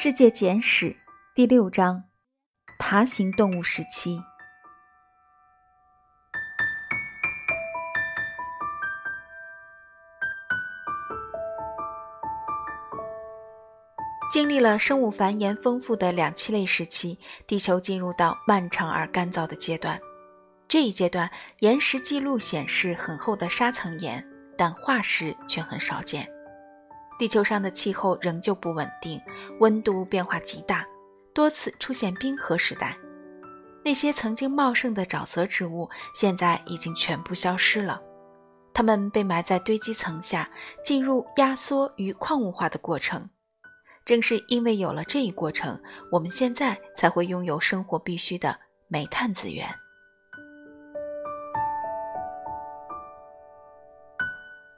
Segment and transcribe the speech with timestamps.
[0.00, 0.94] 世界简史
[1.34, 2.04] 第六章：
[2.78, 4.22] 爬行动物时期。
[14.30, 17.18] 经历了生物繁衍丰富的两栖类时期，
[17.48, 19.98] 地球进入到漫长而干燥的阶段。
[20.68, 24.24] 这一阶段，岩石记录显示很厚的沙层岩，
[24.56, 26.37] 但化石却很少见。
[27.18, 29.20] 地球上的气候仍旧不稳定，
[29.58, 30.86] 温度变化极大，
[31.34, 32.96] 多次出现冰河时代。
[33.84, 38.00] 那些曾经茂盛的沼泽植物现在已经全部消失了，
[38.72, 40.48] 它们被埋在堆积层下，
[40.82, 43.28] 进入压缩与矿物化的过程。
[44.04, 49.68] 正是因为有了这一过程，我们现在才会拥有生活必需的煤炭资源。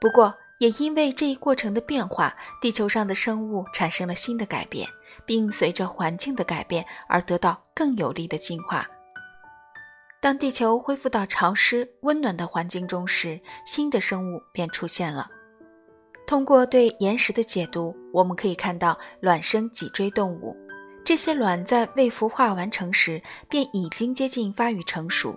[0.00, 4.86] 不过，也因为这一过程的变化，地球上的生物产生了新的改变，
[5.24, 8.86] 并随着环境的改变而得到更有力的进化。
[10.20, 15.30] 当地球恢复到潮湿温暖的环境中时，新的生物便出现了。
[16.26, 20.54] 通过对岩石的解读，我们可以看到卵生脊椎动物。
[21.02, 25.34] 这些卵在未孵化完成时便已经接近发育成熟。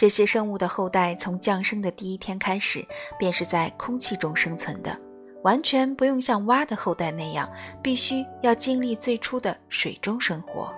[0.00, 2.82] 这些生物的后代从降生的第一天开始，
[3.18, 4.98] 便是在空气中生存的，
[5.42, 7.46] 完全不用像蛙的后代那样，
[7.82, 10.72] 必须要经历最初的水中生活。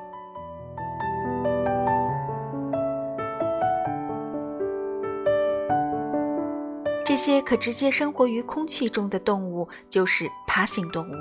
[7.05, 11.15] 这些可直接生活于空气中的动物就是爬行动物，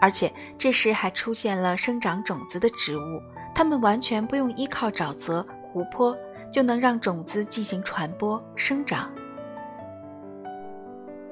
[0.00, 3.20] 而且这时还出现了生长种子的植物，
[3.52, 6.16] 它们完全不用依靠沼泽、湖泊，
[6.52, 9.10] 就能让种子进行传播生长。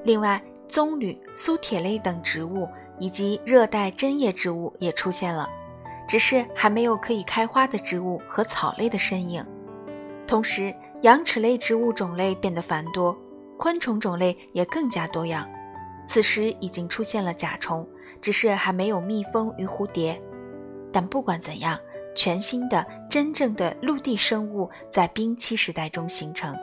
[0.03, 2.67] 另外，棕榈、苏铁类等植物
[2.97, 5.47] 以及热带针叶植物也出现了，
[6.07, 9.45] 只是还没有可以开花的植物和草类的身影。
[10.25, 10.73] 同时，
[11.03, 13.15] 羊齿类植物种类变得繁多。
[13.57, 15.47] 昆虫种类也更加多样，
[16.07, 17.87] 此时已经出现了甲虫，
[18.19, 20.19] 只是还没有蜜蜂与蝴蝶。
[20.91, 21.77] 但不管怎样，
[22.15, 26.55] 全新的真正的陆地生物在冰期时代中形成。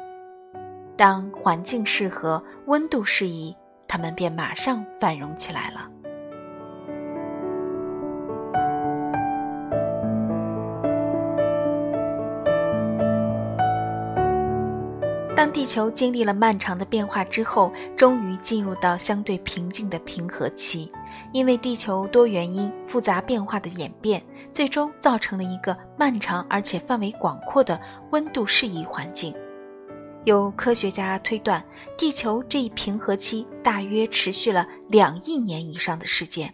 [0.97, 3.55] 当环境适合、温度适宜，
[3.87, 5.87] 它们便马上繁荣起来了。
[15.39, 20.91] 当地球经历了漫长的变化之后，终于进入到相对平静的平和期。
[21.33, 29.33] 因为地球多原因复杂变化的演变，最终造成了一个漫长而且范围广阔的温度适宜环境。
[30.25, 31.65] 有科学家推断，
[31.97, 36.53] 地球这一平和期大约持续了两亿年以上的时间，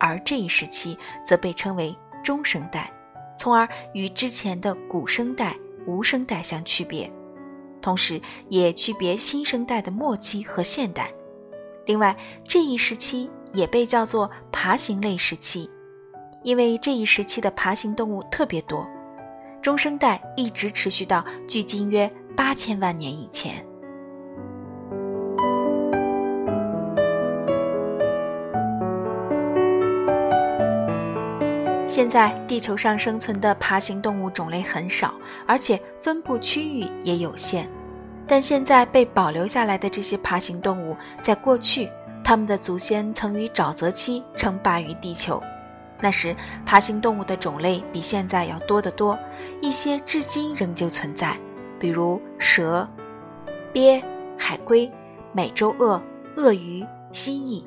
[0.00, 2.92] 而这一时期则被称为中生代，
[3.38, 5.56] 从而与之前的古生代、
[5.86, 7.08] 无生代相区别。
[7.82, 11.10] 同时，也区别新生代的末期和现代。
[11.86, 15.68] 另外，这一时期也被叫做爬行类时期，
[16.42, 18.86] 因为这一时期的爬行动物特别多。
[19.62, 23.64] 中生代一直持续到距今约八千万年以前。
[31.90, 35.12] 现在，地球上生存的爬行动物种类很少，
[35.44, 37.68] 而且分布区域也有限。
[38.28, 41.90] 但现在被保留下来的这些爬行动物，在过去，
[42.22, 45.42] 它们的祖先曾于沼泽期称霸于地球。
[46.00, 46.34] 那时，
[46.64, 49.18] 爬行动物的种类比现在要多得多，
[49.60, 51.36] 一些至今仍旧存在，
[51.80, 52.88] 比如蛇、
[53.72, 54.00] 鳖、
[54.38, 54.88] 海龟、
[55.32, 56.00] 美洲鳄、
[56.36, 57.64] 鳄鱼、蜥蜴。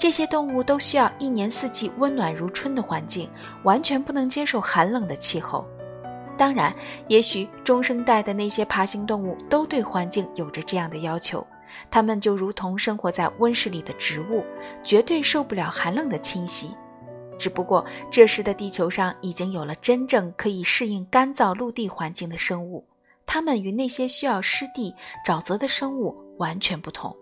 [0.00, 3.28] 这些动物都需要一年四季温暖如春的环境，
[3.64, 5.62] 完全不能接受寒冷的气候。
[6.38, 6.74] 当然，
[7.06, 11.46] 也许中生代的那些爬行动物都对环境有着这样的要求，
[11.90, 14.42] 它们就如同生活在温室里的植物，
[14.82, 16.74] 绝对受不了寒冷的侵袭。
[17.38, 22.82] 只不过这时的地球上已经有了真正可以适应干燥陆地环境的生物，
[23.26, 24.94] 它们与那些需要湿地、
[25.26, 27.14] 沼泽的生物完全不同。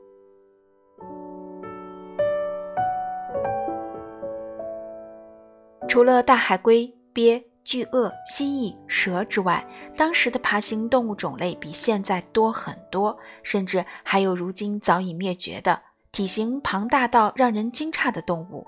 [5.89, 7.43] 除了大海龟、鳖。
[7.65, 9.63] 巨鳄、蜥蜴、蛇之外，
[9.95, 15.79] 当时的爬行动物种类比现在多很多，甚至还有如今早已灭绝的、
[16.11, 18.67] 体型庞大到让人惊诧的动物，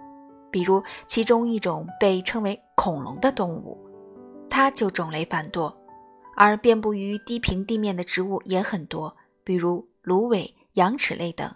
[0.51, 3.79] 比如其中一种被称为恐龙的动物，
[4.51, 5.75] 它就种类繁多；
[6.37, 11.51] 而遍布于低平地面的植物也很多，比如芦苇、羊齿类等。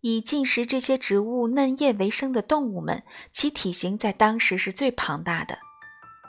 [0.00, 3.02] 以进食这些植物嫩叶为生的动物们，
[3.32, 5.58] 其体型在当时是最庞大的。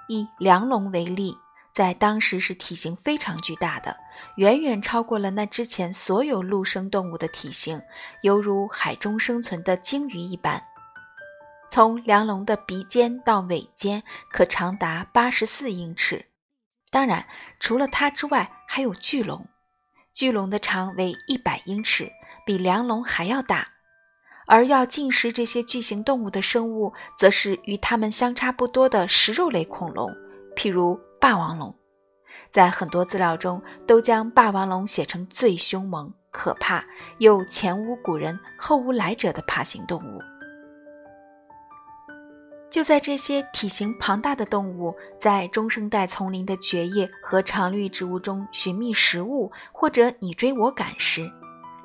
[0.08, 1.38] 以梁龙为例，
[1.72, 3.96] 在当时是体型非常巨大的，
[4.38, 7.82] 远远超过了那之前所有陆生动物的体型，
[8.24, 10.64] 犹如海中生存的鲸鱼一般。
[11.70, 14.02] 从梁龙的鼻尖到尾尖
[14.32, 16.26] 可长达八十四英尺。
[16.90, 17.28] 当然，
[17.60, 19.48] 除了它之外，还有巨龙。
[20.12, 22.12] 巨龙的长为一百英尺，
[22.50, 23.68] 比梁龙还要大。
[24.48, 30.10] 而要进食这些巨型动物的生物，则是与它们相差不多的食肉类恐龙，
[30.56, 31.76] 譬如霸王龙。
[32.50, 36.84] 在很多资料中，都将霸王龙写成最凶猛、可怕
[37.20, 40.20] 又前无古人后无来者的爬行动物。
[42.72, 51.32] 就在这些体型庞大的动物在中生代丛林的蕨叶和常绿植物中寻觅食物，或者你追我赶时，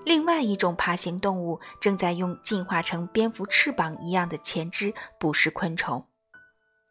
[0.04, 6.06] 另外一种爬行动物正在用进化成蝙蝠翅膀一样的前肢捕食昆虫。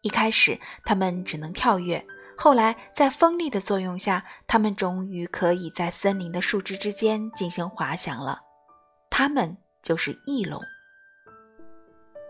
[0.02, 2.06] 一开始，它们只能跳跃，
[2.38, 8.42] 后来在风力的作用下，它们终于可以在森林的树枝之间进行滑翔了。
[9.10, 10.62] 它们就是翼龙。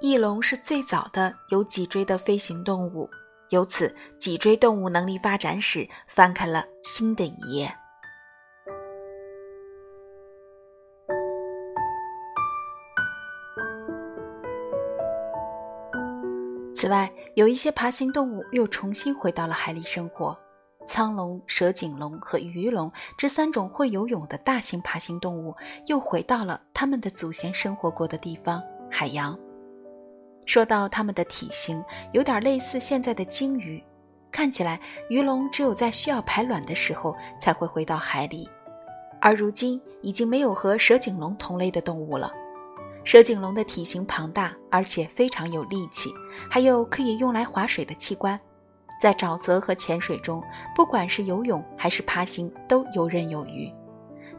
[0.02, 3.10] 翼龙是最早的有脊椎的飞行动物，
[3.50, 7.74] 由此脊椎动物能力发展史翻开了新的一页。
[16.84, 20.38] 此外，有一些爬行动物又重新回到了海里生活，
[20.86, 29.40] 苍龙、蛇颈龙和鱼龙这三种会游泳的大型爬行动物又回到了他们的祖先生活过的地方——海洋。
[30.46, 31.82] 说到它们的体型，
[32.12, 33.82] 有点类似现在的鲸鱼。
[34.30, 34.78] 看起来，
[35.10, 38.50] 鱼龙只有在需要排卵的时候才会回到海里，
[39.22, 42.30] 而如今已经没有和蛇颈龙同类的动物了。
[43.04, 46.10] 蛇颈龙的体型庞大，而且非常有力气，
[46.50, 48.40] 还有可以用来划水的器官，
[49.02, 50.42] 在沼泽和浅水中，
[50.76, 53.72] 不管是游泳还是爬行都游刃有余。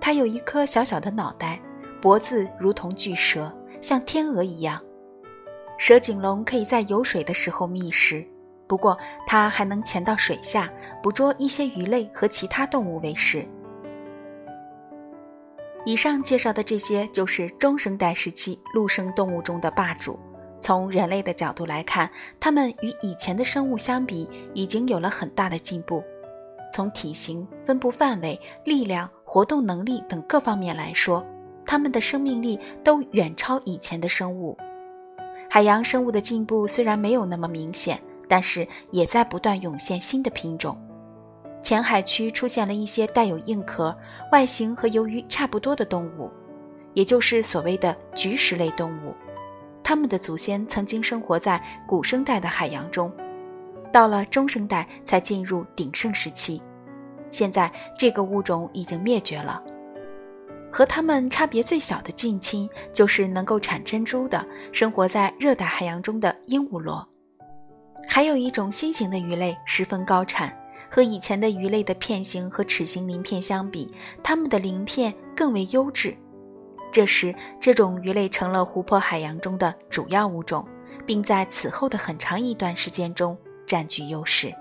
[0.00, 1.61] 它有一颗小小的脑袋，
[2.00, 4.81] 脖子如同巨蛇，像天鹅一样。
[5.76, 8.26] 蛇颈龙可以在游水的时候觅食，
[8.67, 8.96] 不过
[9.26, 10.72] 它还能潜到水下
[11.02, 13.46] 捕捉一些鱼类和其他动物为食。
[15.86, 20.19] 以上介绍的这些就是中生代时期陆生动物中的霸主。
[20.60, 22.10] 从人类的角度来看，
[22.40, 26.02] 它们与以前的生物相比，已经有了很大的进步。
[26.72, 31.25] 从体型、分布范围、力量、活动能力等各方面来说，
[31.66, 34.56] 它们的生命力都远超以前的生物。
[35.50, 40.76] 海洋生物的进步虽然没有那么明显，但是也在不断涌现新的品种。
[41.64, 43.96] 浅海区出现了一些带有硬壳、
[44.31, 46.31] 外形和鱿鱼差不多的动物，
[46.93, 49.14] 也就是所谓的菊石类动物。
[49.82, 53.11] 它们的祖先曾经生活在古生代的海洋中，
[53.90, 56.61] 到了中生代才进入鼎盛时期。
[57.31, 59.62] 现在这个物种已经灭绝了。
[60.70, 67.08] 和它们差别最小的近亲，就是能够产珍珠的、生活在热带海洋中的鹦鹉螺。
[68.06, 70.55] 还有一种新型的鱼类十分高产，
[70.94, 76.17] 和以前的鱼类的片形和齿形鳞片相比，它们的鳞片更为优质。
[76.93, 80.65] 这时，这种鱼类成了湖泊海洋中的主要物种，
[81.05, 83.36] 并在此后的很长一段时间中
[83.67, 84.55] 占据优势。